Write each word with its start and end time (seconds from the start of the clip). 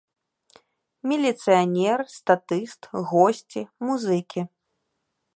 Міліцыянер, 1.09 1.99
статыст, 2.17 2.81
госці, 3.11 3.61
музыкі. 3.89 4.41